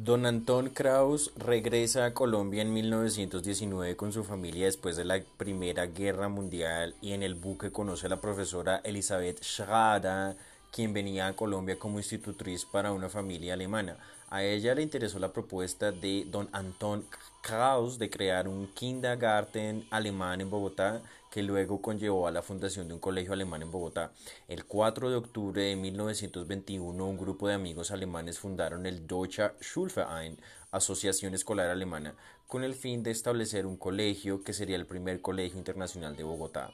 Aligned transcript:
Don 0.00 0.26
Antón 0.26 0.70
Kraus 0.70 1.30
regresa 1.36 2.06
a 2.06 2.14
Colombia 2.14 2.62
en 2.62 2.72
1919 2.72 3.94
con 3.94 4.12
su 4.12 4.24
familia 4.24 4.64
después 4.64 4.96
de 4.96 5.04
la 5.04 5.20
Primera 5.36 5.86
Guerra 5.86 6.28
Mundial 6.28 6.96
y 7.00 7.12
en 7.12 7.22
el 7.22 7.34
buque 7.34 7.70
conoce 7.70 8.06
a 8.06 8.08
la 8.08 8.20
profesora 8.20 8.80
Elizabeth 8.82 9.44
Schrader, 9.44 10.36
quien 10.72 10.92
venía 10.92 11.28
a 11.28 11.36
Colombia 11.36 11.78
como 11.78 11.98
institutriz 11.98 12.64
para 12.64 12.90
una 12.90 13.08
familia 13.08 13.54
alemana. 13.54 13.96
A 14.32 14.42
ella 14.42 14.74
le 14.74 14.80
interesó 14.80 15.18
la 15.18 15.30
propuesta 15.30 15.92
de 15.92 16.24
don 16.26 16.48
Anton 16.52 17.04
Kraus 17.42 17.98
de 17.98 18.08
crear 18.08 18.48
un 18.48 18.66
kindergarten 18.68 19.86
alemán 19.90 20.40
en 20.40 20.48
Bogotá, 20.48 21.02
que 21.30 21.42
luego 21.42 21.82
conllevó 21.82 22.26
a 22.26 22.30
la 22.30 22.40
fundación 22.40 22.88
de 22.88 22.94
un 22.94 23.00
colegio 23.00 23.34
alemán 23.34 23.60
en 23.60 23.70
Bogotá. 23.70 24.10
El 24.48 24.64
4 24.64 25.10
de 25.10 25.16
octubre 25.16 25.62
de 25.62 25.76
1921, 25.76 27.06
un 27.06 27.18
grupo 27.18 27.46
de 27.46 27.52
amigos 27.52 27.90
alemanes 27.90 28.38
fundaron 28.38 28.86
el 28.86 29.06
Deutsche 29.06 29.50
Schulverein, 29.60 30.38
Asociación 30.70 31.34
Escolar 31.34 31.68
Alemana, 31.68 32.14
con 32.46 32.64
el 32.64 32.74
fin 32.74 33.02
de 33.02 33.10
establecer 33.10 33.66
un 33.66 33.76
colegio 33.76 34.42
que 34.42 34.54
sería 34.54 34.76
el 34.76 34.86
primer 34.86 35.20
colegio 35.20 35.58
internacional 35.58 36.16
de 36.16 36.24
Bogotá. 36.24 36.72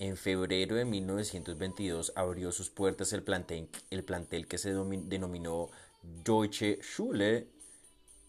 En 0.00 0.16
febrero 0.16 0.74
de 0.74 0.86
1922 0.86 2.14
abrió 2.16 2.50
sus 2.50 2.70
puertas 2.70 3.12
el 3.12 3.22
plantel, 3.22 3.68
el 3.90 4.02
plantel 4.02 4.48
que 4.48 4.56
se 4.56 4.72
denominó 4.72 5.68
Deutsche 6.02 6.78
Schule 6.82 7.48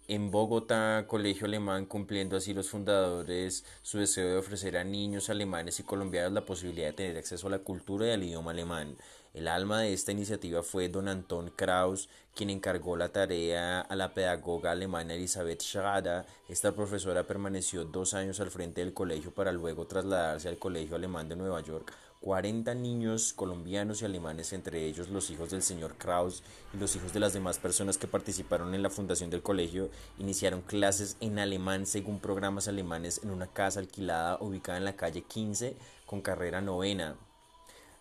en 0.07 0.29
Bogotá, 0.29 1.05
colegio 1.07 1.45
alemán, 1.45 1.85
cumpliendo 1.85 2.35
así 2.35 2.53
los 2.53 2.69
fundadores 2.69 3.63
su 3.81 3.97
deseo 3.97 4.27
de 4.27 4.37
ofrecer 4.37 4.75
a 4.75 4.83
niños 4.83 5.29
alemanes 5.29 5.79
y 5.79 5.83
colombianos 5.83 6.33
la 6.33 6.45
posibilidad 6.45 6.87
de 6.87 6.93
tener 6.93 7.17
acceso 7.17 7.47
a 7.47 7.51
la 7.51 7.59
cultura 7.59 8.07
y 8.07 8.11
al 8.11 8.23
idioma 8.23 8.51
alemán. 8.51 8.97
El 9.33 9.47
alma 9.47 9.79
de 9.79 9.93
esta 9.93 10.11
iniciativa 10.11 10.63
fue 10.63 10.89
don 10.89 11.07
Anton 11.07 11.53
Kraus, 11.55 12.09
quien 12.35 12.49
encargó 12.49 12.97
la 12.97 13.13
tarea 13.13 13.79
a 13.79 13.95
la 13.95 14.13
pedagoga 14.13 14.71
alemana 14.71 15.13
Elisabeth 15.13 15.61
Schrader. 15.61 16.25
Esta 16.49 16.73
profesora 16.73 17.25
permaneció 17.25 17.85
dos 17.85 18.13
años 18.13 18.41
al 18.41 18.51
frente 18.51 18.81
del 18.81 18.93
colegio 18.93 19.33
para 19.33 19.53
luego 19.53 19.87
trasladarse 19.87 20.49
al 20.49 20.57
Colegio 20.57 20.97
Alemán 20.97 21.29
de 21.29 21.37
Nueva 21.37 21.61
York, 21.61 21.93
40 22.21 22.75
niños 22.75 23.33
colombianos 23.33 24.01
y 24.01 24.05
alemanes, 24.05 24.53
entre 24.53 24.85
ellos 24.85 25.09
los 25.09 25.31
hijos 25.31 25.49
del 25.49 25.63
señor 25.63 25.95
Kraus 25.97 26.43
y 26.71 26.77
los 26.77 26.95
hijos 26.95 27.13
de 27.13 27.19
las 27.19 27.33
demás 27.33 27.57
personas 27.57 27.97
que 27.97 28.07
participaron 28.07 28.75
en 28.75 28.83
la 28.83 28.91
fundación 28.91 29.31
del 29.31 29.41
colegio, 29.41 29.89
iniciaron 30.19 30.61
clases 30.61 31.17
en 31.19 31.39
alemán 31.39 31.87
según 31.87 32.19
programas 32.19 32.67
alemanes 32.67 33.21
en 33.23 33.31
una 33.31 33.47
casa 33.47 33.79
alquilada 33.79 34.37
ubicada 34.39 34.77
en 34.77 34.85
la 34.85 34.95
calle 34.95 35.23
15 35.23 35.75
con 36.05 36.21
carrera 36.21 36.61
novena. 36.61 37.15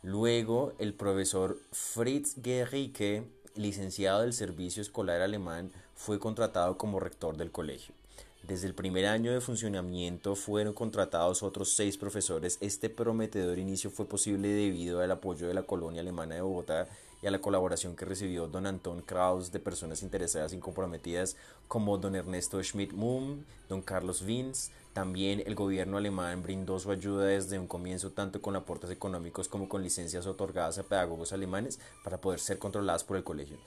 Luego, 0.02 0.74
el 0.78 0.92
profesor 0.92 1.58
Fritz 1.72 2.36
Gericke, 2.42 3.24
licenciado 3.54 4.20
del 4.20 4.34
Servicio 4.34 4.82
Escolar 4.82 5.22
Alemán, 5.22 5.72
fue 5.94 6.18
contratado 6.18 6.76
como 6.76 7.00
rector 7.00 7.38
del 7.38 7.50
colegio. 7.50 7.94
Desde 8.42 8.66
el 8.66 8.74
primer 8.74 9.06
año 9.06 9.32
de 9.32 9.40
funcionamiento 9.40 10.34
fueron 10.34 10.72
contratados 10.72 11.42
otros 11.42 11.74
seis 11.74 11.98
profesores. 11.98 12.56
Este 12.60 12.88
prometedor 12.88 13.58
inicio 13.58 13.90
fue 13.90 14.06
posible 14.06 14.48
debido 14.48 15.00
al 15.00 15.10
apoyo 15.10 15.46
de 15.46 15.54
la 15.54 15.62
colonia 15.62 16.00
alemana 16.00 16.36
de 16.36 16.40
Bogotá 16.40 16.88
y 17.22 17.26
a 17.26 17.30
la 17.30 17.40
colaboración 17.40 17.94
que 17.94 18.06
recibió 18.06 18.48
don 18.48 18.66
Anton 18.66 19.02
Kraus 19.02 19.52
de 19.52 19.60
personas 19.60 20.02
interesadas 20.02 20.54
y 20.54 20.58
comprometidas 20.58 21.36
como 21.68 21.98
don 21.98 22.16
Ernesto 22.16 22.62
Schmidt-Mumm, 22.62 23.44
don 23.68 23.82
Carlos 23.82 24.24
Vinz. 24.24 24.70
También 24.94 25.42
el 25.46 25.54
gobierno 25.54 25.98
alemán 25.98 26.42
brindó 26.42 26.78
su 26.80 26.90
ayuda 26.90 27.26
desde 27.26 27.58
un 27.58 27.66
comienzo 27.66 28.10
tanto 28.10 28.40
con 28.40 28.56
aportes 28.56 28.90
económicos 28.90 29.48
como 29.48 29.68
con 29.68 29.82
licencias 29.82 30.26
otorgadas 30.26 30.78
a 30.78 30.82
pedagogos 30.82 31.34
alemanes 31.34 31.78
para 32.02 32.20
poder 32.20 32.40
ser 32.40 32.58
controladas 32.58 33.04
por 33.04 33.18
el 33.18 33.22
colegio. 33.22 33.58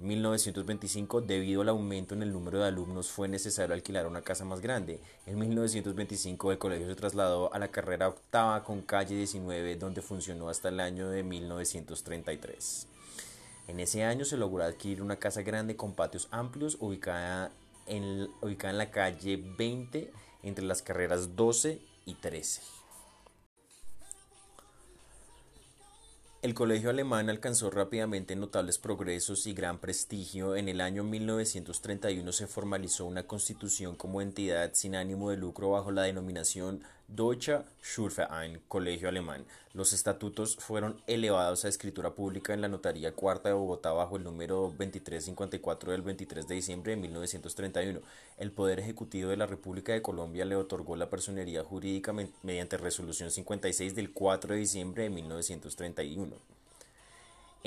1925, 0.00 1.22
debido 1.22 1.62
al 1.62 1.70
aumento 1.70 2.14
en 2.14 2.22
el 2.22 2.32
número 2.32 2.58
de 2.58 2.66
alumnos, 2.66 3.10
fue 3.10 3.26
necesario 3.26 3.74
alquilar 3.74 4.06
una 4.06 4.22
casa 4.22 4.44
más 4.44 4.60
grande. 4.60 5.00
En 5.26 5.38
1925, 5.38 6.52
el 6.52 6.58
colegio 6.58 6.86
se 6.86 6.94
trasladó 6.94 7.52
a 7.52 7.58
la 7.58 7.68
carrera 7.68 8.08
octava 8.08 8.62
con 8.62 8.82
calle 8.82 9.16
19, 9.16 9.76
donde 9.76 10.00
funcionó 10.00 10.48
hasta 10.48 10.68
el 10.68 10.78
año 10.78 11.08
de 11.08 11.24
1933. 11.24 12.86
En 13.66 13.80
ese 13.80 14.04
año 14.04 14.24
se 14.24 14.36
logró 14.36 14.62
adquirir 14.62 15.02
una 15.02 15.16
casa 15.16 15.42
grande 15.42 15.76
con 15.76 15.92
patios 15.94 16.28
amplios 16.30 16.76
ubicada 16.80 17.50
en, 17.86 18.30
ubicada 18.40 18.72
en 18.72 18.78
la 18.78 18.90
calle 18.90 19.36
20 19.58 20.12
entre 20.44 20.64
las 20.64 20.80
carreras 20.80 21.34
12 21.34 21.80
y 22.06 22.14
13. 22.14 22.77
El 26.40 26.54
colegio 26.54 26.90
alemán 26.90 27.30
alcanzó 27.30 27.68
rápidamente 27.68 28.36
notables 28.36 28.78
progresos 28.78 29.48
y 29.48 29.54
gran 29.54 29.80
prestigio. 29.80 30.54
En 30.54 30.68
el 30.68 30.80
año 30.80 31.02
1931 31.02 32.30
se 32.30 32.46
formalizó 32.46 33.06
una 33.06 33.24
constitución 33.24 33.96
como 33.96 34.22
entidad 34.22 34.70
sin 34.74 34.94
ánimo 34.94 35.30
de 35.30 35.36
lucro 35.36 35.70
bajo 35.70 35.90
la 35.90 36.02
denominación 36.02 36.84
Deutscher 37.08 37.64
Schulverein, 37.82 38.60
Colegio 38.68 39.08
Alemán. 39.08 39.46
Los 39.72 39.94
estatutos 39.94 40.56
fueron 40.56 41.00
elevados 41.06 41.64
a 41.64 41.68
escritura 41.68 42.14
pública 42.14 42.52
en 42.52 42.60
la 42.60 42.68
Notaría 42.68 43.14
Cuarta 43.14 43.48
de 43.48 43.54
Bogotá 43.54 43.92
bajo 43.92 44.18
el 44.18 44.24
número 44.24 44.74
2354 44.76 45.92
del 45.92 46.02
23 46.02 46.46
de 46.46 46.54
diciembre 46.54 46.94
de 46.94 47.00
1931. 47.00 48.00
El 48.36 48.52
Poder 48.52 48.78
Ejecutivo 48.80 49.30
de 49.30 49.38
la 49.38 49.46
República 49.46 49.94
de 49.94 50.02
Colombia 50.02 50.44
le 50.44 50.56
otorgó 50.56 50.96
la 50.96 51.08
personería 51.08 51.64
jurídica 51.64 52.14
mediante 52.42 52.76
resolución 52.76 53.30
56 53.30 53.94
del 53.94 54.12
4 54.12 54.52
de 54.52 54.60
diciembre 54.60 55.04
de 55.04 55.10
1931. 55.10 56.57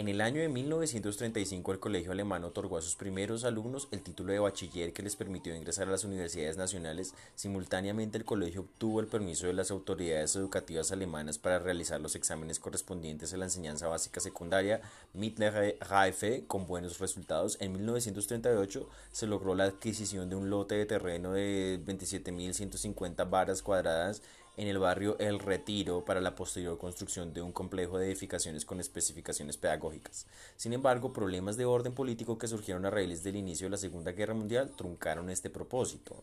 En 0.02 0.08
el 0.08 0.20
año 0.22 0.42
de 0.42 0.50
1935 0.50 1.74
el 1.74 1.80
Colegio 1.80 2.12
Alemán 2.12 2.44
otorgó 2.44 2.80
a 2.80 2.82
sus 2.82 2.96
primeros 2.96 3.44
alumnos 3.44 3.88
el 3.92 4.02
título 4.02 4.34
de 4.34 4.40
bachiller 4.40 4.94
que 4.94 5.04
les 5.04 5.16
permitió 5.16 5.56
ingresar 5.56 5.88
a 5.88 5.92
las 5.92 6.06
universidades 6.06 6.58
nacionales. 6.58 7.14
Simultáneamente 7.36 8.18
el 8.18 8.26
colegio 8.26 8.62
obtuvo 8.62 9.00
el 9.00 9.06
permiso 9.06 9.46
de 9.46 9.54
las 9.54 9.70
autoridades 9.70 10.36
educativas 10.36 10.92
alemanas 10.92 11.38
para 11.38 11.60
realizar 11.60 12.02
los 12.02 12.16
exámenes 12.16 12.58
correspondientes 12.58 13.32
a 13.32 13.38
la 13.38 13.46
enseñanza 13.46 13.90
básica 13.90 14.20
secundaria 14.22 14.82
Mittlere 15.14 15.78
Reife 15.88 16.46
con 16.48 16.66
buenos 16.66 16.98
resultados. 16.98 17.58
En 17.62 17.74
1938 17.74 18.90
se 19.12 19.28
logró 19.28 19.54
la 19.54 19.66
adquisición 19.66 20.32
de 20.32 20.36
un 20.36 20.50
lote 20.50 20.74
de 20.74 20.88
terreno 20.88 21.34
de 21.34 21.80
27.150 21.86 23.30
varas 23.30 23.62
cuadradas 23.62 24.24
en 24.62 24.68
el 24.68 24.78
barrio 24.78 25.18
El 25.18 25.40
Retiro 25.40 26.06
para 26.06 26.22
la 26.22 26.36
posterior 26.36 26.78
construcción 26.78 27.34
de 27.34 27.42
un 27.42 27.52
complejo 27.52 27.98
de 27.98 28.06
edificaciones 28.06 28.64
con 28.64 28.80
especificaciones 28.80 29.58
pedagógicas. 29.58 30.28
Sin 30.56 30.74
embargo, 30.74 31.12
problemas 31.12 31.58
de 31.58 31.66
orden 31.66 31.94
político 31.94 32.38
que 32.38 32.48
surgieron 32.48 32.86
a 32.86 32.92
raíz 32.92 33.24
del 33.24 33.38
inicio 33.38 33.66
de 33.66 33.72
la 33.72 33.78
Segunda 33.78 34.12
Guerra 34.12 34.36
Mundial 34.36 34.72
truncaron 34.78 35.32
este 35.32 35.50
propósito. 35.50 36.16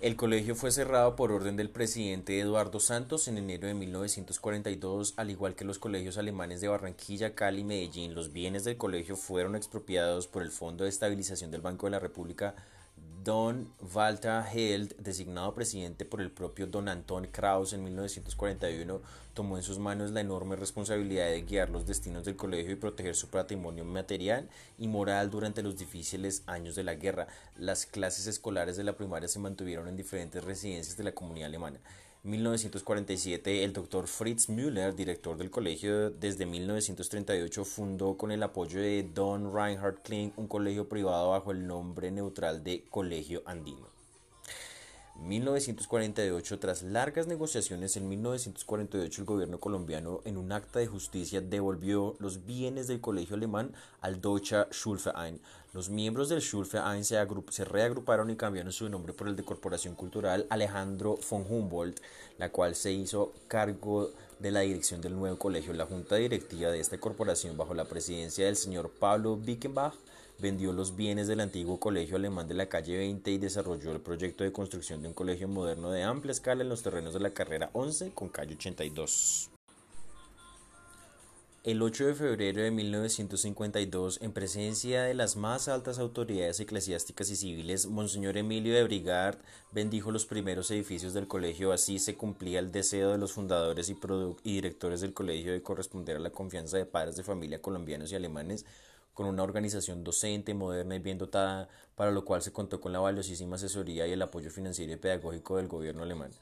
El 0.00 0.16
colegio 0.16 0.56
fue 0.56 0.72
cerrado 0.72 1.14
por 1.14 1.30
orden 1.30 1.56
del 1.56 1.70
presidente 1.70 2.38
Eduardo 2.40 2.80
Santos 2.80 3.28
en 3.28 3.38
enero 3.38 3.68
de 3.68 3.74
1942, 3.74 5.14
al 5.16 5.30
igual 5.30 5.54
que 5.54 5.64
los 5.64 5.78
colegios 5.78 6.18
alemanes 6.18 6.60
de 6.60 6.68
Barranquilla, 6.68 7.36
Cali 7.36 7.60
y 7.60 7.64
Medellín. 7.64 8.14
Los 8.14 8.32
bienes 8.32 8.64
del 8.64 8.76
colegio 8.76 9.16
fueron 9.16 9.54
expropiados 9.54 10.26
por 10.26 10.42
el 10.42 10.50
Fondo 10.50 10.82
de 10.82 10.90
Estabilización 10.90 11.52
del 11.52 11.62
Banco 11.62 11.86
de 11.86 11.92
la 11.92 12.00
República 12.00 12.56
Don 13.26 13.72
Walter 13.92 14.44
Held, 14.54 14.94
designado 14.98 15.52
presidente 15.52 16.04
por 16.04 16.20
el 16.20 16.30
propio 16.30 16.68
Don 16.68 16.88
Anton 16.88 17.26
Kraus 17.26 17.72
en 17.72 17.82
1941, 17.82 19.00
tomó 19.34 19.56
en 19.56 19.64
sus 19.64 19.80
manos 19.80 20.12
la 20.12 20.20
enorme 20.20 20.54
responsabilidad 20.54 21.26
de 21.26 21.42
guiar 21.42 21.70
los 21.70 21.86
destinos 21.86 22.24
del 22.24 22.36
colegio 22.36 22.70
y 22.70 22.76
proteger 22.76 23.16
su 23.16 23.26
patrimonio 23.26 23.84
material 23.84 24.48
y 24.78 24.86
moral 24.86 25.28
durante 25.28 25.64
los 25.64 25.76
difíciles 25.76 26.44
años 26.46 26.76
de 26.76 26.84
la 26.84 26.94
guerra. 26.94 27.26
Las 27.56 27.84
clases 27.84 28.28
escolares 28.28 28.76
de 28.76 28.84
la 28.84 28.96
primaria 28.96 29.26
se 29.26 29.40
mantuvieron 29.40 29.88
en 29.88 29.96
diferentes 29.96 30.44
residencias 30.44 30.96
de 30.96 31.02
la 31.02 31.10
comunidad 31.10 31.48
alemana. 31.48 31.80
1947, 32.26 33.62
el 33.62 33.72
doctor 33.72 34.08
Fritz 34.08 34.48
Müller, 34.48 34.96
director 34.96 35.36
del 35.36 35.48
colegio 35.48 36.10
desde 36.10 36.44
1938, 36.44 37.64
fundó 37.64 38.16
con 38.16 38.32
el 38.32 38.42
apoyo 38.42 38.80
de 38.80 39.04
Don 39.04 39.54
Reinhard 39.54 40.02
Kling 40.02 40.32
un 40.36 40.48
colegio 40.48 40.88
privado 40.88 41.30
bajo 41.30 41.52
el 41.52 41.64
nombre 41.68 42.10
neutral 42.10 42.64
de 42.64 42.84
Colegio 42.90 43.42
Andino. 43.46 43.95
1948, 45.22 46.58
tras 46.58 46.82
largas 46.82 47.26
negociaciones, 47.26 47.96
en 47.96 48.08
1948 48.08 49.22
el 49.22 49.26
gobierno 49.26 49.58
colombiano, 49.58 50.20
en 50.24 50.36
un 50.36 50.52
acta 50.52 50.78
de 50.78 50.86
justicia, 50.86 51.40
devolvió 51.40 52.16
los 52.18 52.46
bienes 52.46 52.86
del 52.86 53.00
colegio 53.00 53.36
alemán 53.36 53.72
al 54.00 54.20
Deutscher 54.20 54.68
Schulverein. 54.70 55.40
Los 55.72 55.90
miembros 55.90 56.28
del 56.28 56.40
Schulverein 56.40 57.04
se, 57.04 57.18
se 57.50 57.64
reagruparon 57.64 58.30
y 58.30 58.36
cambiaron 58.36 58.72
su 58.72 58.88
nombre 58.88 59.12
por 59.12 59.28
el 59.28 59.36
de 59.36 59.44
Corporación 59.44 59.94
Cultural 59.94 60.46
Alejandro 60.48 61.18
von 61.28 61.44
Humboldt, 61.48 62.00
la 62.38 62.50
cual 62.50 62.74
se 62.74 62.92
hizo 62.92 63.32
cargo 63.48 64.10
de 64.38 64.50
la 64.50 64.60
dirección 64.60 65.00
del 65.00 65.16
nuevo 65.16 65.38
colegio. 65.38 65.72
La 65.72 65.86
junta 65.86 66.16
directiva 66.16 66.70
de 66.70 66.80
esta 66.80 66.98
corporación, 66.98 67.56
bajo 67.56 67.74
la 67.74 67.84
presidencia 67.84 68.46
del 68.46 68.56
señor 68.56 68.90
Pablo 68.90 69.36
Bickenbach, 69.36 69.94
vendió 70.38 70.72
los 70.72 70.96
bienes 70.96 71.28
del 71.28 71.40
antiguo 71.40 71.80
colegio 71.80 72.16
alemán 72.16 72.48
de 72.48 72.54
la 72.54 72.68
calle 72.68 72.98
20 72.98 73.30
y 73.30 73.38
desarrolló 73.38 73.92
el 73.92 74.00
proyecto 74.00 74.44
de 74.44 74.52
construcción 74.52 75.02
de 75.02 75.08
un 75.08 75.14
colegio 75.14 75.48
moderno 75.48 75.90
de 75.90 76.02
amplia 76.02 76.32
escala 76.32 76.62
en 76.62 76.68
los 76.68 76.82
terrenos 76.82 77.14
de 77.14 77.20
la 77.20 77.30
carrera 77.30 77.70
11 77.72 78.10
con 78.12 78.28
calle 78.28 78.54
82. 78.54 79.50
El 81.66 81.82
8 81.82 82.06
de 82.06 82.14
febrero 82.14 82.62
de 82.62 82.70
1952, 82.70 84.22
en 84.22 84.30
presencia 84.30 85.02
de 85.02 85.14
las 85.14 85.34
más 85.34 85.66
altas 85.66 85.98
autoridades 85.98 86.60
eclesiásticas 86.60 87.28
y 87.28 87.34
civiles, 87.34 87.88
Monseñor 87.88 88.36
Emilio 88.36 88.72
de 88.72 88.84
Brigard 88.84 89.38
bendijo 89.72 90.12
los 90.12 90.26
primeros 90.26 90.70
edificios 90.70 91.12
del 91.12 91.26
colegio. 91.26 91.72
Así 91.72 91.98
se 91.98 92.14
cumplía 92.14 92.60
el 92.60 92.70
deseo 92.70 93.10
de 93.10 93.18
los 93.18 93.32
fundadores 93.32 93.90
y, 93.90 93.96
y 94.44 94.52
directores 94.52 95.00
del 95.00 95.12
colegio 95.12 95.50
de 95.50 95.62
corresponder 95.62 96.18
a 96.18 96.20
la 96.20 96.30
confianza 96.30 96.76
de 96.76 96.86
padres 96.86 97.16
de 97.16 97.24
familia 97.24 97.60
colombianos 97.60 98.12
y 98.12 98.14
alemanes 98.14 98.64
con 99.16 99.26
una 99.26 99.42
organización 99.42 100.04
docente, 100.04 100.52
moderna 100.52 100.94
y 100.94 100.98
bien 100.98 101.16
dotada, 101.16 101.70
para 101.94 102.10
lo 102.10 102.26
cual 102.26 102.42
se 102.42 102.52
contó 102.52 102.82
con 102.82 102.92
la 102.92 102.98
valiosísima 102.98 103.56
asesoría 103.56 104.06
y 104.06 104.12
el 104.12 104.20
apoyo 104.20 104.50
financiero 104.50 104.92
y 104.92 104.96
pedagógico 104.96 105.56
del 105.56 105.68
gobierno 105.68 106.02
alemán. 106.02 106.32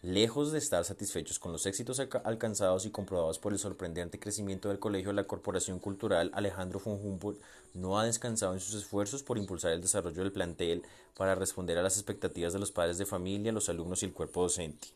Lejos 0.00 0.50
de 0.50 0.56
estar 0.56 0.82
satisfechos 0.86 1.38
con 1.38 1.52
los 1.52 1.66
éxitos 1.66 2.00
alcanzados 2.24 2.86
y 2.86 2.90
comprobados 2.90 3.38
por 3.38 3.52
el 3.52 3.58
sorprendente 3.58 4.18
crecimiento 4.18 4.70
del 4.70 4.78
colegio, 4.78 5.12
la 5.12 5.24
Corporación 5.24 5.78
Cultural 5.78 6.30
Alejandro 6.32 6.80
von 6.82 6.94
Humboldt 6.94 7.42
no 7.74 7.98
ha 7.98 8.06
descansado 8.06 8.54
en 8.54 8.60
sus 8.60 8.76
esfuerzos 8.76 9.22
por 9.22 9.36
impulsar 9.36 9.72
el 9.72 9.82
desarrollo 9.82 10.22
del 10.22 10.32
plantel 10.32 10.82
para 11.18 11.34
responder 11.34 11.76
a 11.76 11.82
las 11.82 11.98
expectativas 11.98 12.54
de 12.54 12.60
los 12.60 12.72
padres 12.72 12.96
de 12.96 13.04
familia, 13.04 13.52
los 13.52 13.68
alumnos 13.68 14.02
y 14.02 14.06
el 14.06 14.14
cuerpo 14.14 14.40
docente. 14.40 14.88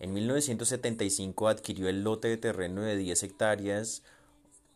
En 0.00 0.12
1975 0.12 1.46
adquirió 1.46 1.88
el 1.88 2.02
lote 2.02 2.26
de 2.26 2.36
terreno 2.36 2.82
de 2.82 2.96
10 2.96 3.22
hectáreas 3.22 4.02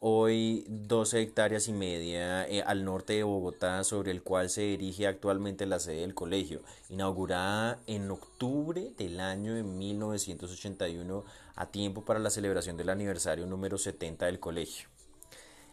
hoy 0.00 0.65
12 0.69 1.21
hectáreas 1.21 1.69
y 1.69 1.73
media 1.73 2.47
eh, 2.47 2.62
al 2.62 2.85
norte 2.85 3.15
de 3.15 3.23
Bogotá, 3.23 3.83
sobre 3.85 4.11
el 4.11 4.23
cual 4.23 4.50
se 4.50 4.62
dirige 4.62 5.06
actualmente 5.06 5.67
la 5.67 5.81
sede 5.81 6.03
del 6.03 6.15
colegio, 6.15 6.62
inaugurada 6.89 7.79
en 7.87 8.11
octubre 8.11 8.93
del 8.97 9.21
año 9.21 9.55
de 9.55 9.62
1981 9.62 11.25
a 11.56 11.67
tiempo 11.67 12.05
para 12.05 12.21
la 12.21 12.31
celebración 12.31 12.77
del 12.77 12.91
aniversario 12.91 13.47
número 13.47 13.79
70 13.79 14.27
del 14.27 14.41
colegio. 14.41 14.89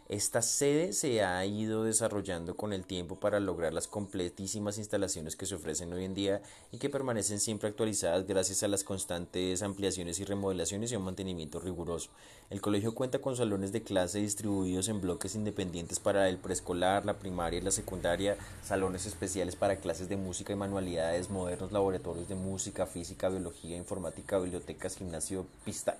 Esta 0.07 0.43
sede 0.43 0.93
se 0.93 1.23
ha 1.23 1.43
ido 1.47 1.83
desarrollando 1.83 2.55
con 2.55 2.73
el 2.73 2.85
tiempo 2.85 3.19
para 3.19 3.39
lograr 3.39 3.73
las 3.73 3.87
completísimas 3.87 4.77
instalaciones 4.77 5.35
que 5.35 5.47
se 5.47 5.55
ofrecen 5.55 5.91
hoy 5.93 6.05
en 6.05 6.13
día 6.13 6.43
y 6.71 6.77
que 6.77 6.91
permanecen 6.91 7.39
siempre 7.39 7.69
actualizadas 7.69 8.27
gracias 8.27 8.61
a 8.61 8.67
las 8.67 8.83
constantes 8.83 9.63
ampliaciones 9.63 10.19
y 10.19 10.25
remodelaciones 10.25 10.91
y 10.91 10.95
un 10.95 11.05
mantenimiento 11.05 11.59
riguroso. 11.59 12.11
El 12.51 12.61
colegio 12.61 12.93
cuenta 12.93 13.17
con 13.17 13.35
salones 13.35 13.71
de 13.71 13.81
clase 13.81 14.19
distribuidos 14.19 14.89
en 14.89 15.01
bloques 15.01 15.33
independientes 15.33 15.99
para 15.99 16.29
el 16.29 16.37
preescolar, 16.37 17.03
la 17.03 17.17
primaria 17.17 17.57
y 17.57 17.63
la 17.63 17.71
secundaria, 17.71 18.37
salones 18.63 19.07
especiales 19.07 19.55
para 19.55 19.77
clases 19.77 20.07
de 20.07 20.17
música 20.17 20.53
y 20.53 20.55
manualidades, 20.55 21.31
modernos 21.31 21.71
laboratorios 21.71 22.27
de 22.29 22.35
música, 22.35 22.85
física, 22.85 23.29
biología, 23.29 23.75
informática, 23.75 24.37
bibliotecas, 24.37 24.97
gimnasio, 24.97 25.47
pista 25.63 25.97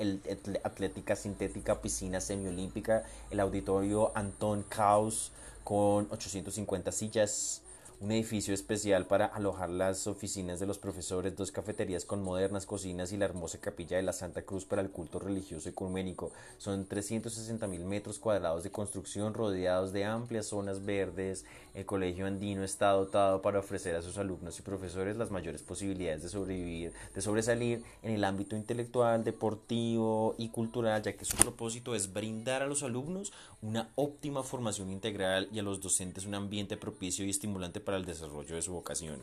atlética 0.63 1.15
sintética, 1.15 1.81
piscina 1.81 2.21
semiolímpica, 2.21 3.03
el 3.31 3.39
auditorio 3.39 3.94
Anton 4.13 4.63
Kraus 4.69 5.31
con 5.63 6.07
850 6.12 6.92
sillas, 6.92 7.62
un 8.01 8.12
edificio 8.12 8.53
especial 8.53 9.06
para 9.06 9.25
alojar 9.25 9.69
las 9.69 10.07
oficinas 10.07 10.59
de 10.59 10.65
los 10.65 10.77
profesores, 10.77 11.36
dos 11.36 11.51
cafeterías 11.51 12.06
con 12.06 12.24
modernas 12.24 12.65
cocinas 12.65 13.12
y 13.12 13.18
la 13.18 13.25
hermosa 13.25 13.59
capilla 13.59 13.97
de 13.97 14.03
la 14.03 14.13
Santa 14.13 14.42
Cruz 14.42 14.65
para 14.65 14.81
el 14.81 14.89
culto 14.89 15.19
religioso 15.19 15.69
ecuménico. 15.69 16.31
Son 16.57 16.86
360 16.86 17.68
mil 17.68 17.86
metros 17.86 18.19
cuadrados 18.19 18.63
de 18.63 18.71
construcción 18.71 19.33
rodeados 19.33 19.94
de 19.94 20.06
amplias 20.06 20.47
zonas 20.47 20.86
verdes. 20.86 21.45
El 21.74 21.86
colegio 21.86 22.25
andino 22.25 22.63
está 22.63 22.92
dotado 22.92 23.42
para 23.42 23.59
ofrecer 23.59 23.95
a 23.95 24.01
sus 24.01 24.18
alumnos 24.18 24.59
y 24.59 24.62
profesores 24.62 25.18
las 25.18 25.31
mayores 25.31 25.62
posibilidades 25.62 26.24
de 26.24 26.30
sobrevivir, 26.30 26.94
de 27.13 27.21
sobresalir 27.21 27.83
en 28.01 28.13
el 28.13 28.24
ámbito 28.24 28.56
intelectual, 28.56 29.24
deportivo 29.24 30.36
y 30.38 30.50
cultural, 30.50 31.01
ya 31.03 31.13
que 31.13 31.25
su 31.25 31.36
propósito 31.38 31.95
es 31.95 32.13
brindar 32.13 32.62
a 32.62 32.68
los 32.68 32.83
alumnos 32.83 33.33
una 33.62 33.89
óptima 33.95 34.44
formación 34.44 34.91
integral 34.91 35.50
y 35.51 35.59
a 35.59 35.63
los 35.63 35.81
docentes 35.81 36.25
un 36.25 36.36
ambiente 36.36 36.77
propicio 36.77 37.25
y 37.25 37.30
estimulante 37.30 37.80
para 37.85 37.97
el 37.97 38.05
desarrollo 38.05 38.55
de 38.55 38.61
su 38.61 38.73
vocación. 38.73 39.21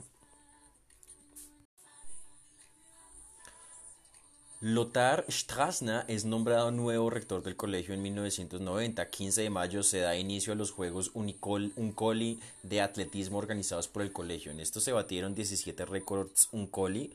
Lothar 4.65 5.25
Strassner 5.29 6.05
es 6.07 6.25
nombrado 6.25 6.71
nuevo 6.71 7.11
rector 7.11 7.43
del 7.43 7.57
colegio 7.57 7.95
en 7.95 8.03
1990. 8.03 9.11
15 9.11 9.43
de 9.43 9.51
mayo 9.51 9.83
se 9.83 9.99
da 9.99 10.15
inicio 10.15 10.53
a 10.53 10.57
los 10.57 10.71
Juegos 10.71 11.11
Uncoli 11.15 12.39
de 12.63 12.81
atletismo 12.81 13.39
organizados 13.39 13.89
por 13.89 14.03
el 14.03 14.13
colegio. 14.13 14.53
En 14.53 14.61
esto 14.61 14.79
se 14.79 14.93
batieron 14.93 15.35
17 15.35 15.85
récords 15.85 16.49
Uncoli. 16.53 17.13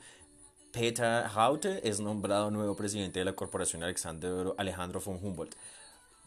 Peter 0.72 1.24
Haute 1.34 1.88
es 1.88 2.00
nombrado 2.00 2.50
nuevo 2.50 2.76
presidente 2.76 3.20
de 3.20 3.24
la 3.24 3.32
Corporación 3.32 3.82
Alexander 3.82 4.52
Alejandro 4.58 5.00
von 5.00 5.16
Humboldt. 5.16 5.56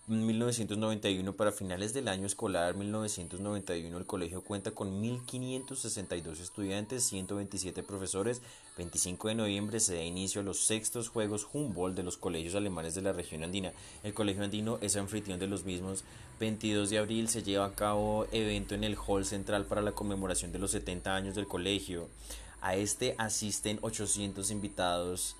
1991 0.07 1.33
para 1.33 1.51
finales 1.51 1.94
del 1.94 2.07
año 2.07 2.25
escolar 2.25 2.75
1991 2.75 3.98
el 4.00 4.06
colegio 4.07 4.44
cuenta 4.44 4.71
con 4.71 5.00
1562 5.00 6.39
estudiantes, 6.39 7.03
127 7.03 7.83
profesores. 7.83 8.42
25 8.77 9.27
de 9.27 9.36
noviembre 9.36 9.80
se 9.80 9.95
da 9.95 10.01
inicio 10.01 10.42
a 10.42 10.44
los 10.44 10.65
sextos 10.65 11.07
Juegos 11.07 11.48
Humboldt 11.53 11.95
de 11.95 12.01
los 12.01 12.18
colegios 12.18 12.56
alemanes 12.56 12.95
de 12.95 13.03
la 13.03 13.13
región 13.13 13.44
andina. 13.44 13.74
El 14.01 14.15
colegio 14.15 14.44
andino 14.44 14.80
es 14.81 14.95
anfitrión 14.95 15.39
de 15.39 15.48
los 15.48 15.65
mismos. 15.65 16.03
22 16.39 16.89
de 16.89 16.98
abril 16.98 17.30
se 17.30 17.44
lleva 17.44 17.65
a 17.65 17.75
cabo 17.75 18.25
evento 18.31 18.74
en 18.74 18.83
el 18.83 18.98
hall 18.98 19.24
central 19.24 19.65
para 19.65 19.83
la 19.83 19.92
conmemoración 19.92 20.51
de 20.51 20.57
los 20.57 20.71
70 20.71 21.15
años 21.15 21.36
del 21.36 21.48
colegio. 21.48 22.09
A 22.59 22.75
este 22.75 23.13
asisten 23.19 23.77
800 23.83 24.50
invitados. 24.50 25.36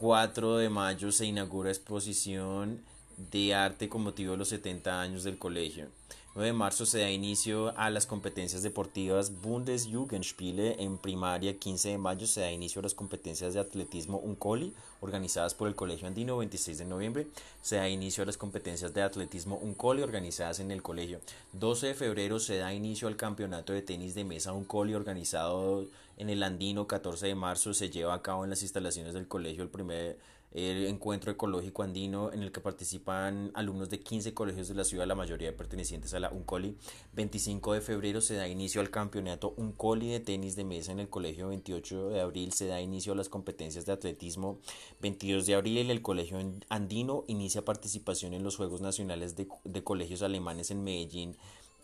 4 0.00 0.56
de 0.56 0.68
mayo 0.68 1.12
se 1.12 1.26
inaugura 1.26 1.70
exposición 1.70 2.82
de 3.30 3.54
arte 3.54 3.88
con 3.88 4.02
motivo 4.02 4.32
de 4.32 4.38
los 4.38 4.48
70 4.48 5.00
años 5.00 5.24
del 5.24 5.38
colegio. 5.38 5.88
9 6.34 6.46
de 6.46 6.52
marzo 6.52 6.86
se 6.86 7.00
da 7.00 7.10
inicio 7.10 7.76
a 7.76 7.90
las 7.90 8.06
competencias 8.06 8.62
deportivas 8.62 9.40
Bundesjugendspiele 9.42 10.80
en 10.84 10.96
primaria. 10.96 11.58
15 11.58 11.88
de 11.88 11.98
mayo 11.98 12.28
se 12.28 12.42
da 12.42 12.52
inicio 12.52 12.78
a 12.78 12.84
las 12.84 12.94
competencias 12.94 13.54
de 13.54 13.60
atletismo 13.60 14.18
Uncoli 14.18 14.72
organizadas 15.00 15.54
por 15.54 15.66
el 15.66 15.74
Colegio 15.74 16.06
Andino. 16.06 16.38
26 16.38 16.78
de 16.78 16.84
noviembre 16.84 17.26
se 17.60 17.76
da 17.76 17.88
inicio 17.88 18.22
a 18.22 18.26
las 18.26 18.36
competencias 18.36 18.94
de 18.94 19.02
atletismo 19.02 19.56
Uncoli 19.56 20.02
organizadas 20.02 20.60
en 20.60 20.70
el 20.70 20.80
colegio. 20.80 21.18
12 21.54 21.88
de 21.88 21.94
febrero 21.94 22.38
se 22.38 22.58
da 22.58 22.72
inicio 22.72 23.08
al 23.08 23.16
campeonato 23.16 23.72
de 23.72 23.82
tenis 23.82 24.14
de 24.14 24.22
mesa 24.22 24.52
Uncoli 24.52 24.94
organizado 24.94 25.86
en 26.18 26.30
el 26.30 26.42
Andino. 26.44 26.86
14 26.86 27.26
de 27.26 27.34
marzo 27.34 27.74
se 27.74 27.90
lleva 27.90 28.14
a 28.14 28.22
cabo 28.22 28.44
en 28.44 28.50
las 28.50 28.62
instalaciones 28.62 29.12
del 29.12 29.26
colegio 29.26 29.64
el 29.64 29.70
primer 29.70 30.18
el 30.52 30.86
encuentro 30.86 31.30
ecológico 31.30 31.82
andino 31.82 32.32
en 32.32 32.42
el 32.42 32.52
que 32.52 32.60
participan 32.60 33.50
alumnos 33.54 33.90
de 33.90 34.00
15 34.00 34.32
colegios 34.32 34.68
de 34.68 34.74
la 34.74 34.84
ciudad, 34.84 35.06
la 35.06 35.14
mayoría 35.14 35.56
pertenecientes 35.56 36.14
a 36.14 36.20
la 36.20 36.30
UNCOLI. 36.30 36.76
25 37.14 37.74
de 37.74 37.80
febrero 37.80 38.20
se 38.20 38.34
da 38.34 38.48
inicio 38.48 38.80
al 38.80 38.90
campeonato 38.90 39.54
UNCOLI 39.56 40.08
de 40.08 40.20
tenis 40.20 40.56
de 40.56 40.64
mesa 40.64 40.92
en 40.92 41.00
el 41.00 41.08
colegio. 41.08 41.48
28 41.48 42.10
de 42.10 42.20
abril 42.20 42.52
se 42.52 42.66
da 42.66 42.80
inicio 42.80 43.12
a 43.12 43.16
las 43.16 43.28
competencias 43.28 43.84
de 43.84 43.92
atletismo. 43.92 44.58
22 45.00 45.46
de 45.46 45.54
abril 45.54 45.90
el 45.90 46.02
colegio 46.02 46.38
andino 46.68 47.24
inicia 47.28 47.64
participación 47.64 48.32
en 48.32 48.42
los 48.42 48.56
Juegos 48.56 48.80
Nacionales 48.80 49.36
de, 49.36 49.48
de 49.64 49.84
Colegios 49.84 50.22
Alemanes 50.22 50.70
en 50.70 50.82
Medellín. 50.82 51.36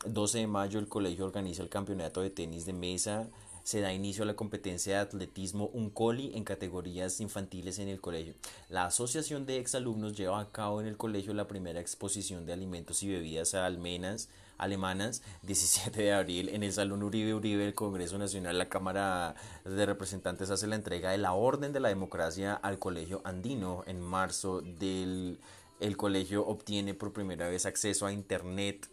12 0.07 0.39
de 0.39 0.47
mayo 0.47 0.79
el 0.79 0.89
colegio 0.89 1.25
organiza 1.25 1.63
el 1.63 1.69
campeonato 1.69 2.21
de 2.21 2.31
tenis 2.31 2.67
de 2.67 2.73
mesa 2.73 3.29
se 3.65 3.81
da 3.81 3.93
inicio 3.93 4.23
a 4.23 4.27
la 4.27 4.37
competencia 4.37 4.95
de 4.95 5.01
atletismo 5.01 5.71
Uncoli 5.73 6.31
en 6.37 6.45
categorías 6.45 7.21
infantiles 7.21 7.81
en 7.81 7.89
el 7.89 8.01
colegio. 8.01 8.35
La 8.69 8.85
Asociación 8.85 9.47
de 9.47 9.59
Exalumnos 9.59 10.17
lleva 10.17 10.39
a 10.39 10.53
cabo 10.53 10.81
en 10.81 10.87
el 10.87 10.97
colegio 10.97 11.35
la 11.35 11.49
primera 11.49 11.81
exposición 11.81 12.47
de 12.47 12.53
alimentos 12.53 13.03
y 13.03 13.09
bebidas 13.09 13.55
almenas 13.55 14.29
alemanas, 14.59 15.23
17 15.43 16.01
de 16.01 16.13
abril, 16.13 16.49
en 16.49 16.63
el 16.63 16.73
Salón 16.73 17.03
Uribe 17.03 17.35
Uribe 17.35 17.65
del 17.65 17.75
Congreso 17.75 18.19
Nacional, 18.19 18.57
la 18.57 18.69
Cámara 18.69 19.35
de 19.65 19.87
Representantes 19.87 20.51
hace 20.51 20.67
la 20.67 20.77
entrega 20.77 21.11
de 21.11 21.19
la 21.19 21.33
Orden 21.33 21.73
de 21.73 21.81
la 21.81 21.89
Democracia 21.89 22.55
al 22.55 22.79
Colegio 22.79 23.21
Andino. 23.25 23.83
En 23.87 24.01
marzo 24.01 24.61
del 24.61 25.39
el 25.81 25.97
colegio 25.97 26.47
obtiene 26.47 26.95
por 26.95 27.13
primera 27.13 27.49
vez 27.49 27.67
acceso 27.67 28.07
a 28.07 28.13
Internet 28.13 28.89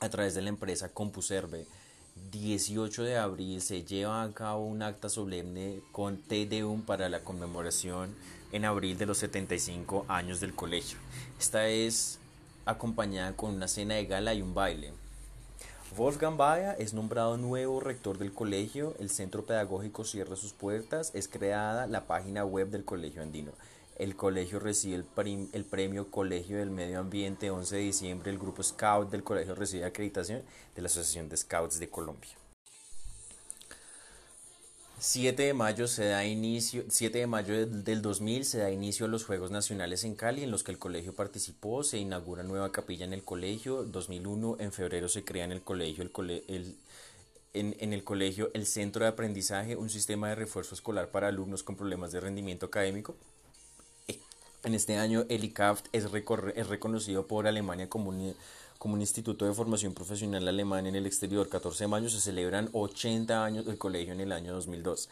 a 0.00 0.08
través 0.08 0.34
de 0.34 0.42
la 0.42 0.48
empresa 0.48 0.88
CompuServe 0.88 1.66
18 2.30 3.02
de 3.04 3.16
abril 3.16 3.60
se 3.60 3.84
lleva 3.84 4.22
a 4.22 4.32
cabo 4.32 4.64
un 4.64 4.82
acta 4.82 5.08
solemne 5.08 5.80
con 5.92 6.18
Te 6.18 6.46
Deum 6.46 6.82
para 6.82 7.08
la 7.08 7.20
conmemoración 7.20 8.14
en 8.52 8.64
abril 8.64 8.98
de 8.98 9.06
los 9.06 9.18
75 9.18 10.04
años 10.08 10.40
del 10.40 10.54
colegio. 10.54 10.98
Esta 11.38 11.68
es 11.68 12.18
acompañada 12.66 13.36
con 13.36 13.54
una 13.54 13.68
cena 13.68 13.94
de 13.94 14.06
gala 14.06 14.34
y 14.34 14.42
un 14.42 14.54
baile. 14.54 14.92
Wolfgang 15.96 16.36
Bayer 16.36 16.76
es 16.78 16.94
nombrado 16.94 17.36
nuevo 17.36 17.80
rector 17.80 18.16
del 18.18 18.32
colegio, 18.32 18.94
el 19.00 19.10
centro 19.10 19.44
pedagógico 19.44 20.04
cierra 20.04 20.36
sus 20.36 20.52
puertas, 20.52 21.10
es 21.14 21.26
creada 21.26 21.88
la 21.88 22.06
página 22.06 22.44
web 22.44 22.68
del 22.68 22.84
colegio 22.84 23.22
andino. 23.22 23.50
El 23.96 24.16
colegio 24.16 24.58
recibe 24.58 24.96
el, 25.52 25.64
premio 25.64 26.10
Colegio 26.10 26.56
del 26.58 26.70
Medio 26.70 27.00
Ambiente 27.00 27.50
11 27.50 27.76
de 27.76 27.82
diciembre. 27.82 28.30
El 28.30 28.38
grupo 28.38 28.62
Scout 28.62 29.10
del 29.10 29.22
colegio 29.22 29.54
recibe 29.54 29.84
acreditación 29.84 30.42
de 30.74 30.82
la 30.82 30.86
Asociación 30.86 31.28
de 31.28 31.36
Scouts 31.36 31.78
de 31.78 31.88
Colombia. 31.90 32.30
7 35.00 35.42
de 35.42 35.54
mayo 35.54 35.88
se 35.88 36.04
da 36.04 36.26
inicio, 36.26 36.84
7 36.86 37.20
de 37.20 37.26
mayo 37.26 37.66
del 37.66 38.02
2000 38.02 38.44
se 38.44 38.58
da 38.58 38.70
inicio 38.70 39.06
a 39.06 39.08
los 39.08 39.24
Juegos 39.24 39.50
Nacionales 39.50 40.04
en 40.04 40.14
Cali, 40.14 40.42
en 40.44 40.50
los 40.50 40.62
que 40.62 40.72
el 40.72 40.78
colegio 40.78 41.14
participó, 41.14 41.82
se 41.82 41.96
inaugura 41.96 42.42
nueva 42.42 42.70
capilla 42.70 43.06
en 43.06 43.14
el 43.14 43.24
colegio, 43.24 43.82
2001 43.84 44.56
en 44.60 44.72
febrero 44.72 45.08
se 45.08 45.24
crea 45.24 45.46
en 45.46 45.52
el 45.52 45.62
colegio 45.62 46.04
el, 46.04 46.44
el 46.48 46.76
en, 47.54 47.76
en, 47.80 47.94
el 47.94 48.04
colegio 48.04 48.50
el 48.52 48.66
Centro 48.66 49.04
de 49.04 49.08
Aprendizaje, 49.08 49.74
un 49.74 49.88
sistema 49.88 50.28
de 50.28 50.34
refuerzo 50.34 50.74
escolar 50.74 51.08
para 51.08 51.28
alumnos 51.28 51.62
con 51.62 51.76
problemas 51.76 52.12
de 52.12 52.20
rendimiento 52.20 52.66
académico. 52.66 53.16
En 54.62 54.74
este 54.74 54.98
año 54.98 55.24
el 55.30 55.44
ICAFT 55.44 55.86
es, 55.92 56.06
es 56.54 56.68
reconocido 56.68 57.26
por 57.26 57.46
Alemania 57.46 57.88
como 57.88 58.10
un, 58.10 58.34
como 58.78 58.94
un 58.94 59.00
instituto 59.00 59.46
de 59.46 59.54
formación 59.54 59.94
profesional 59.94 60.46
alemán 60.46 60.86
en 60.86 60.96
el 60.96 61.06
exterior. 61.06 61.48
14 61.48 61.84
de 61.84 61.88
mayo 61.88 62.10
se 62.10 62.20
celebran 62.20 62.68
80 62.72 63.42
años 63.44 63.64
del 63.64 63.78
colegio 63.78 64.12
en 64.12 64.20
el 64.20 64.32
año 64.32 64.52
2002. 64.52 65.08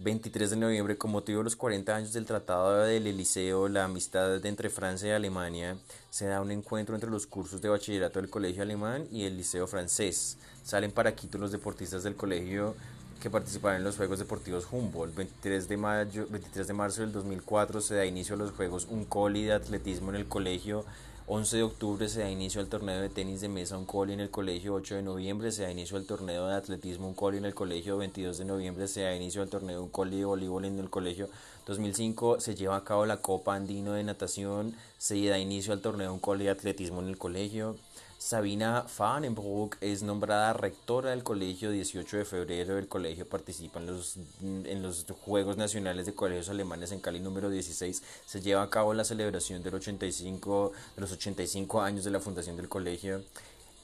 23 0.00 0.50
de 0.50 0.56
noviembre, 0.56 0.96
con 0.96 1.10
motivo 1.10 1.38
de 1.38 1.44
los 1.44 1.56
40 1.56 1.96
años 1.96 2.12
del 2.12 2.24
Tratado 2.24 2.84
del 2.84 3.08
Eliseo, 3.08 3.68
la 3.68 3.84
amistad 3.84 4.46
entre 4.46 4.70
Francia 4.70 5.08
y 5.08 5.12
Alemania, 5.12 5.76
se 6.10 6.26
da 6.26 6.40
un 6.40 6.52
encuentro 6.52 6.94
entre 6.94 7.10
los 7.10 7.26
cursos 7.26 7.60
de 7.60 7.68
bachillerato 7.68 8.20
del 8.20 8.30
Colegio 8.30 8.62
Alemán 8.62 9.08
y 9.10 9.24
el 9.24 9.36
Liceo 9.36 9.66
Francés. 9.66 10.36
Salen 10.62 10.92
para 10.92 11.16
Quito 11.16 11.36
los 11.38 11.50
deportistas 11.50 12.04
del 12.04 12.14
colegio 12.14 12.76
que 13.20 13.30
participarán 13.30 13.78
en 13.78 13.84
los 13.84 13.96
Juegos 13.96 14.18
Deportivos 14.18 14.66
Humboldt. 14.70 15.14
23 15.14 15.68
de, 15.68 15.76
mayo, 15.76 16.26
23 16.30 16.66
de 16.66 16.74
marzo 16.74 17.00
del 17.00 17.12
2004 17.12 17.80
se 17.80 17.96
da 17.96 18.06
inicio 18.06 18.34
a 18.34 18.38
los 18.38 18.52
Juegos 18.52 18.86
Uncoli 18.90 19.44
de 19.44 19.52
atletismo 19.52 20.10
en 20.10 20.16
el 20.16 20.26
colegio. 20.26 20.84
11 21.30 21.58
de 21.58 21.62
octubre 21.62 22.08
se 22.08 22.20
da 22.20 22.30
inicio 22.30 22.62
al 22.62 22.68
torneo 22.68 23.02
de 23.02 23.10
tenis 23.10 23.42
de 23.42 23.50
mesa 23.50 23.76
Uncoli 23.76 24.14
en 24.14 24.20
el 24.20 24.30
colegio, 24.30 24.72
8 24.72 24.94
de 24.94 25.02
noviembre 25.02 25.52
se 25.52 25.62
da 25.62 25.70
inicio 25.70 25.98
al 25.98 26.06
torneo 26.06 26.46
de 26.46 26.54
atletismo 26.54 27.06
Uncoli 27.06 27.36
en 27.36 27.44
el 27.44 27.54
colegio, 27.54 27.98
22 27.98 28.38
de 28.38 28.44
noviembre 28.46 28.88
se 28.88 29.02
da 29.02 29.14
inicio 29.14 29.42
al 29.42 29.50
torneo 29.50 29.82
Uncoli 29.82 30.20
de 30.20 30.24
voleibol 30.24 30.64
en 30.64 30.78
el 30.78 30.88
colegio, 30.88 31.28
2005 31.66 32.40
se 32.40 32.54
lleva 32.54 32.76
a 32.76 32.84
cabo 32.84 33.04
la 33.04 33.18
Copa 33.18 33.54
Andino 33.54 33.92
de 33.92 34.04
Natación, 34.04 34.74
se 34.96 35.22
da 35.26 35.38
inicio 35.38 35.74
al 35.74 35.82
torneo 35.82 36.14
Uncoli 36.14 36.44
de 36.44 36.50
atletismo 36.50 37.02
en 37.02 37.08
el 37.08 37.18
colegio, 37.18 37.76
Sabina 38.18 38.82
Fahrenbruck 38.82 39.76
es 39.80 40.02
nombrada 40.02 40.52
rectora 40.52 41.10
del 41.10 41.22
colegio 41.22 41.70
18 41.70 42.16
de 42.16 42.24
febrero. 42.24 42.76
El 42.76 42.88
colegio 42.88 43.28
participa 43.28 43.78
en 43.78 43.86
los, 43.86 44.16
en 44.42 44.82
los 44.82 45.06
Juegos 45.24 45.56
Nacionales 45.56 46.04
de 46.04 46.14
Colegios 46.14 46.48
Alemanes 46.48 46.90
en 46.90 46.98
Cali 46.98 47.20
número 47.20 47.48
16. 47.48 48.02
Se 48.26 48.40
lleva 48.40 48.64
a 48.64 48.70
cabo 48.70 48.92
la 48.92 49.04
celebración 49.04 49.62
del 49.62 49.76
85, 49.76 50.72
de 50.96 51.00
los 51.00 51.12
85 51.12 51.80
años 51.80 52.02
de 52.02 52.10
la 52.10 52.18
fundación 52.18 52.56
del 52.56 52.68
colegio. 52.68 53.22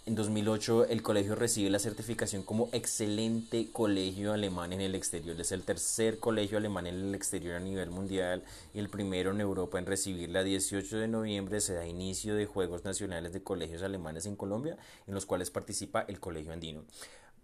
En 0.07 0.17
2008 0.17 0.85
el 0.91 1.03
colegio 1.03 1.35
recibe 1.35 1.71
la 1.71 1.79
certificación 1.79 2.43
como 2.43 2.69
excelente 2.73 3.71
colegio 3.73 4.35
alemán 4.35 4.75
en 4.75 4.83
el 4.83 4.95
exterior. 4.95 5.41
Es 5.41 5.51
el 5.51 5.63
tercer 5.63 6.19
colegio 6.19 6.59
alemán 6.59 6.87
en 6.87 6.97
el 6.97 7.15
exterior 7.15 7.55
a 7.55 7.61
nivel 7.61 7.91
mundial 7.91 8.43
y 8.75 8.81
el 8.81 8.91
primero 8.91 9.31
en 9.31 9.41
Europa 9.41 9.79
en 9.79 9.87
recibirla. 9.87 10.45
18 10.45 10.99
de 10.99 11.09
noviembre 11.09 11.63
se 11.63 11.73
da 11.73 11.87
inicio 11.87 12.35
de 12.35 12.45
Juegos 12.45 12.85
Nacionales 12.85 13.33
de 13.33 13.43
Colegios 13.43 13.83
Alemanes 13.83 14.27
en 14.27 14.37
Colombia, 14.37 14.77
en 15.07 15.15
los 15.15 15.25
cuales 15.25 15.51
participa 15.51 16.05
el 16.07 16.21
Colegio 16.21 16.53
Andino. 16.53 16.85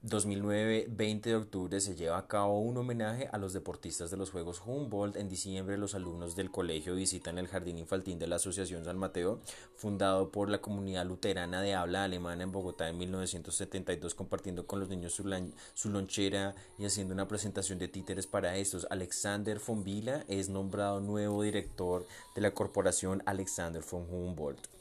2009, 0.03 0.87
20 0.89 1.29
de 1.29 1.37
octubre, 1.37 1.79
se 1.79 1.95
lleva 1.95 2.17
a 2.17 2.27
cabo 2.27 2.59
un 2.61 2.79
homenaje 2.79 3.29
a 3.33 3.37
los 3.37 3.53
deportistas 3.53 4.11
de 4.11 4.17
los 4.17 4.31
Juegos 4.31 4.63
Humboldt. 4.65 5.17
En 5.17 5.29
diciembre, 5.29 5.77
los 5.77 5.95
alumnos 5.95 6.35
del 6.35 6.51
colegio 6.51 6.95
visitan 6.95 7.37
el 7.37 7.49
Jardín 7.49 7.77
Infantil 7.77 8.19
de 8.19 8.27
la 8.27 8.37
Asociación 8.37 8.83
San 8.83 8.97
Mateo, 8.97 9.41
fundado 9.77 10.31
por 10.31 10.49
la 10.49 10.63
comunidad 10.63 11.05
luterana 11.05 11.61
de 11.61 11.75
habla 11.75 12.05
alemana 12.05 12.45
en 12.45 12.51
Bogotá 12.51 12.89
en 12.89 12.97
1972, 12.97 14.15
compartiendo 14.15 14.67
con 14.67 14.81
los 14.81 14.89
niños 14.89 15.13
su, 15.13 15.91
lonchera 15.91 16.55
y 16.79 16.87
haciendo 16.87 17.13
una 17.13 17.29
presentación 17.29 17.79
de 17.79 17.89
títeres 17.89 18.27
para 18.27 18.57
estos. 18.57 18.87
Alexander 18.89 19.61
von 19.67 19.85
Vila 19.85 20.25
es 20.29 20.49
nombrado 20.49 21.01
nuevo 21.01 21.43
director 21.43 22.07
de 22.35 22.41
la 22.41 22.53
corporación 22.53 23.23
Alexander 23.27 23.83
von 23.83 24.07
Humboldt. 24.11 24.80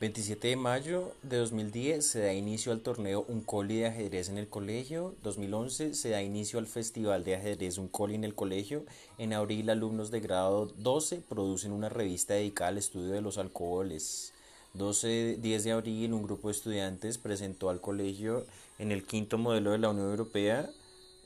27 0.00 0.46
de 0.46 0.54
mayo 0.54 1.12
de 1.24 1.38
2010 1.38 2.06
se 2.06 2.20
da 2.20 2.32
inicio 2.32 2.70
al 2.70 2.82
torneo 2.82 3.24
Un 3.26 3.40
Coli 3.40 3.78
de 3.78 3.86
ajedrez 3.86 4.28
en 4.28 4.38
el 4.38 4.46
colegio. 4.46 5.16
2011 5.24 5.92
se 5.94 6.10
da 6.10 6.22
inicio 6.22 6.60
al 6.60 6.68
festival 6.68 7.24
de 7.24 7.34
ajedrez 7.34 7.78
Un 7.78 7.88
Coli 7.88 8.14
en 8.14 8.22
el 8.22 8.36
colegio. 8.36 8.84
En 9.18 9.32
abril 9.32 9.68
alumnos 9.70 10.12
de 10.12 10.20
grado 10.20 10.66
12 10.66 11.22
producen 11.28 11.72
una 11.72 11.88
revista 11.88 12.34
dedicada 12.34 12.68
al 12.68 12.78
estudio 12.78 13.10
de 13.10 13.22
los 13.22 13.38
alcoholes. 13.38 14.32
12, 14.74 15.38
10 15.40 15.64
de 15.64 15.72
abril 15.72 16.12
un 16.12 16.22
grupo 16.22 16.46
de 16.46 16.52
estudiantes 16.52 17.18
presentó 17.18 17.68
al 17.68 17.80
colegio 17.80 18.46
en 18.78 18.92
el 18.92 19.04
quinto 19.04 19.36
modelo 19.36 19.72
de 19.72 19.78
la 19.78 19.88
Unión 19.88 20.10
Europea 20.10 20.70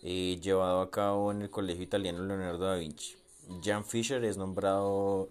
eh, 0.02 0.38
llevado 0.41 0.81
a 0.81 0.91
cabo 0.91 1.31
en 1.31 1.43
el 1.43 1.50
colegio 1.50 1.83
italiano 1.83 2.25
Leonardo 2.25 2.64
da 2.64 2.76
Vinci. 2.76 3.17
Jan 3.62 3.85
Fischer 3.85 4.25
es 4.25 4.38
nombrado 4.38 5.29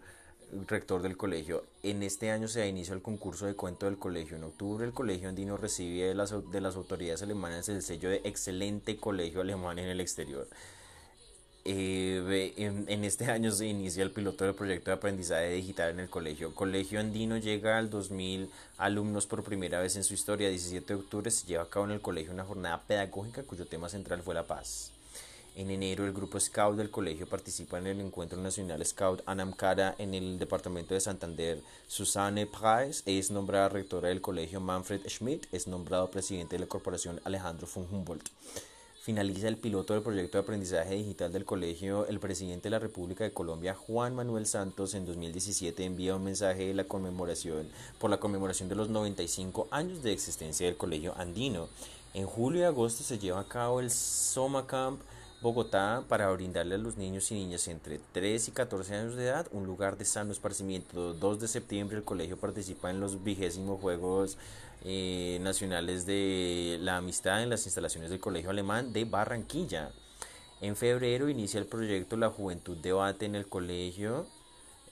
rector 0.68 1.02
del 1.02 1.18
colegio. 1.18 1.64
En 1.84 2.04
este 2.04 2.32
año 2.32 2.48
se 2.48 2.60
da 2.60 2.68
inicio 2.68 2.94
el 2.94 3.02
concurso 3.02 3.46
de 3.46 3.56
cuento 3.56 3.86
del 3.86 3.98
colegio. 3.98 4.38
En 4.38 4.44
octubre 4.44 4.86
el 4.86 4.94
colegio 4.94 5.30
andino 5.30 5.58
recibe 5.58 6.06
de 6.06 6.16
las, 6.16 6.34
de 6.52 6.62
las 6.62 6.76
autoridades 6.76 7.22
alemanas 7.22 7.70
el 7.70 7.82
sello 7.82 8.10
de 8.10 8.22
excelente 8.24 8.98
colegio 8.98 9.42
alemán 9.42 9.80
en 9.80 9.90
el 9.90 10.02
exterior. 10.02 10.48
Eh, 11.64 12.54
en, 12.58 13.04
este 13.04 13.26
año 13.26 13.52
se 13.52 13.68
inicia 13.68 14.02
el 14.02 14.10
piloto 14.10 14.46
del 14.46 14.56
proyecto 14.56 14.90
de 14.90 14.98
aprendizaje 14.98 15.52
digital 15.52 15.92
en 15.92 16.00
el 16.00 16.10
colegio. 16.10 16.56
Colegio 16.56 17.00
Andino 17.00 17.38
llega 17.38 17.78
al 17.78 17.90
2000 17.90 18.50
alumnos 18.78 19.28
por 19.28 19.44
primera 19.44 19.80
vez 19.80 19.96
en 19.96 20.04
su 20.04 20.14
historia. 20.14 20.50
17 20.50 20.94
de 20.94 21.00
octubre 21.00 21.30
se 21.30 21.46
lleva 21.46 21.64
a 21.64 21.70
cabo 21.70 21.86
en 21.86 21.92
el 21.92 22.02
colegio 22.02 22.34
una 22.34 22.46
jornada 22.46 22.82
pedagógica 22.82 23.44
cuyo 23.44 23.68
tema 23.68 23.90
central 23.90 24.24
fue 24.24 24.34
la 24.34 24.48
paz. 24.48 24.92
En 25.54 25.70
enero 25.70 26.06
el 26.06 26.14
grupo 26.14 26.40
Scout 26.40 26.78
del 26.78 26.90
colegio 26.90 27.28
participa 27.28 27.78
en 27.78 27.88
el 27.88 28.00
Encuentro 28.00 28.42
Nacional 28.42 28.86
Scout 28.86 29.22
Anamcara 29.26 29.96
en 29.98 30.14
el 30.14 30.40
departamento 30.40 30.94
de 30.94 31.02
Santander. 31.02 31.62
Susanne 31.88 32.48
Price 32.48 33.04
es 33.06 33.32
nombrada 33.32 33.68
rectora 33.68 34.08
del 34.08 34.22
colegio 34.22 34.62
Manfred 34.62 35.02
Schmidt, 35.10 35.48
es 35.52 35.68
nombrado 35.68 36.10
presidente 36.10 36.56
de 36.56 36.62
la 36.62 36.68
corporación 36.68 37.20
Alejandro 37.26 37.68
von 37.74 37.86
Humboldt. 37.92 38.30
Finaliza 39.02 39.50
el 39.50 39.58
piloto 39.58 39.94
del 39.94 40.04
proyecto 40.04 40.38
de 40.38 40.44
aprendizaje 40.44 40.96
digital 40.96 41.34
del 41.34 41.44
colegio. 41.44 42.08
El 42.08 42.20
presidente 42.20 42.70
de 42.70 42.70
la 42.70 42.80
República 42.80 43.26
de 43.26 43.34
Colombia, 43.34 43.76
Juan 43.76 44.16
Manuel 44.16 44.46
Santos, 44.46 44.94
en 44.94 45.06
2017 45.06 45.84
envía 45.84 46.16
un 46.16 46.24
mensaje 46.24 46.68
de 46.68 46.74
la 46.76 46.86
conmemoración 46.86 47.68
por 48.00 48.10
la 48.10 48.20
conmemoración 48.22 48.70
de 48.70 48.76
los 48.76 48.88
95 48.88 49.68
años 49.70 50.02
de 50.02 50.14
existencia 50.14 50.66
del 50.66 50.78
colegio 50.78 51.14
andino. 51.18 51.68
En 52.14 52.26
julio 52.26 52.62
y 52.62 52.64
agosto 52.64 53.04
se 53.04 53.20
lleva 53.20 53.42
a 53.42 53.48
cabo 53.48 53.82
el 53.82 53.92
Soma 53.92 54.66
Camp 54.66 55.02
Bogotá 55.42 56.04
para 56.08 56.30
brindarle 56.30 56.76
a 56.76 56.78
los 56.78 56.98
niños 56.98 57.32
y 57.32 57.34
niñas 57.34 57.68
entre 57.68 58.00
3 58.12 58.50
y 58.50 58.52
14 58.52 58.96
años 58.96 59.16
de 59.16 59.26
edad 59.26 59.48
un 59.52 59.66
lugar 59.66 59.98
de 59.98 60.06
sano 60.06 60.32
esparcimiento. 60.32 61.16
2 61.16 61.40
de 61.40 61.48
septiembre 61.48 61.98
el 61.98 62.04
colegio 62.04 62.38
participa 62.38 62.92
en 62.92 63.00
los 63.00 63.24
vigésimos 63.24 63.82
Juegos 63.82 64.38
eh, 64.84 65.40
Nacionales 65.42 66.06
de 66.06 66.78
la 66.82 66.98
Amistad 66.98 67.42
en 67.42 67.50
las 67.50 67.66
instalaciones 67.66 68.12
del 68.12 68.20
Colegio 68.20 68.52
Alemán 68.52 68.94
de 68.94 69.06
Barranquilla. 69.06 69.92
En 70.62 70.76
febrero 70.76 71.28
inicia 71.28 71.60
el 71.60 71.66
proyecto 71.66 72.18
La 72.18 72.30
Juventud 72.30 72.78
Debate 72.78 73.26
en 73.26 73.34
el 73.34 73.48
colegio 73.48 74.28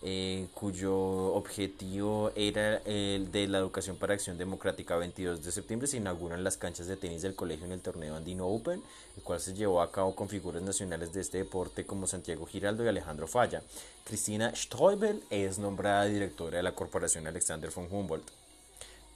eh, 0.01 0.47
cuyo 0.53 0.95
objetivo 1.33 2.31
era 2.35 2.77
el 2.85 3.31
de 3.31 3.47
la 3.47 3.57
educación 3.57 3.97
para 3.97 4.13
acción 4.13 4.37
democrática. 4.37 4.95
22 4.95 5.43
de 5.43 5.51
septiembre 5.51 5.87
se 5.87 5.97
inauguran 5.97 6.43
las 6.43 6.57
canchas 6.57 6.87
de 6.87 6.95
tenis 6.95 7.21
del 7.21 7.35
colegio 7.35 7.65
en 7.65 7.73
el 7.73 7.81
torneo 7.81 8.15
Andino 8.15 8.47
Open, 8.47 8.81
el 9.17 9.23
cual 9.23 9.39
se 9.39 9.53
llevó 9.53 9.81
a 9.81 9.91
cabo 9.91 10.15
con 10.15 10.29
figuras 10.29 10.61
nacionales 10.61 11.11
de 11.11 11.21
este 11.21 11.39
deporte 11.39 11.85
como 11.85 12.07
Santiago 12.07 12.45
Giraldo 12.45 12.85
y 12.85 12.87
Alejandro 12.87 13.27
Falla. 13.27 13.61
Cristina 14.05 14.55
Stoibel 14.55 15.21
es 15.29 15.59
nombrada 15.59 16.05
directora 16.05 16.57
de 16.57 16.63
la 16.63 16.75
corporación 16.75 17.27
Alexander 17.27 17.69
von 17.69 17.87
Humboldt. 17.91 18.48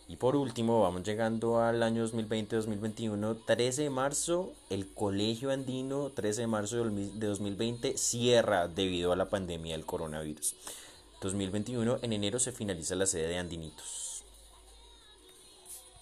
Y 0.07 0.17
por 0.17 0.35
último, 0.35 0.81
vamos 0.81 1.03
llegando 1.03 1.61
al 1.61 1.81
año 1.81 2.05
2020-2021, 2.07 3.37
13 3.45 3.83
de 3.83 3.89
marzo, 3.89 4.51
el 4.69 4.93
Colegio 4.93 5.49
Andino, 5.51 6.09
13 6.09 6.41
de 6.41 6.47
marzo 6.47 6.83
de 6.83 7.27
2020, 7.27 7.97
cierra 7.97 8.67
debido 8.67 9.13
a 9.13 9.15
la 9.15 9.29
pandemia 9.29 9.75
del 9.75 9.85
coronavirus. 9.85 10.55
2021, 11.21 11.99
en 12.01 12.13
enero 12.13 12.39
se 12.39 12.51
finaliza 12.51 12.95
la 12.95 13.05
sede 13.05 13.29
de 13.29 13.37
Andinitos. 13.37 14.02